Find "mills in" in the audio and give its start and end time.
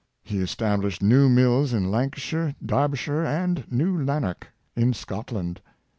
1.29-1.91